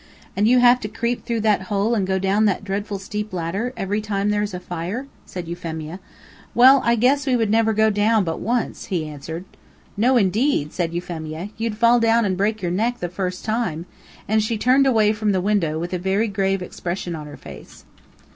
"And 0.35 0.47
you 0.47 0.57
have 0.61 0.79
to 0.79 0.87
creep 0.87 1.23
through 1.27 1.41
that 1.41 1.61
hole 1.69 1.93
and 1.93 2.07
go 2.07 2.17
down 2.17 2.45
that 2.45 2.63
dreadful 2.63 2.97
steep 2.97 3.31
ladder 3.31 3.71
every 3.77 4.01
time 4.01 4.31
there 4.31 4.41
is 4.41 4.51
a 4.55 4.59
fire?" 4.59 5.05
said 5.27 5.47
Euphemia. 5.47 5.99
"Well, 6.55 6.81
I 6.83 6.95
guess 6.95 7.27
we 7.27 7.35
would 7.35 7.51
never 7.51 7.71
go 7.71 7.91
down 7.91 8.23
but 8.23 8.39
once," 8.39 8.85
he 8.85 9.07
answered. 9.07 9.45
"No, 9.95 10.17
indeed," 10.17 10.73
said 10.73 10.91
Euphemia; 10.91 11.49
"you'd 11.55 11.77
fall 11.77 11.99
down 11.99 12.25
and 12.25 12.35
break 12.35 12.63
your 12.63 12.71
neck 12.71 12.97
the 12.99 13.09
first 13.09 13.45
time," 13.45 13.85
and 14.27 14.41
she 14.41 14.57
turned 14.57 14.87
away 14.87 15.13
from 15.13 15.33
the 15.33 15.39
window 15.39 15.77
with 15.77 15.93
a 15.93 15.99
very 15.99 16.27
grave 16.27 16.63
expression 16.63 17.15
on 17.15 17.27
her 17.27 17.37
face. 17.37 17.85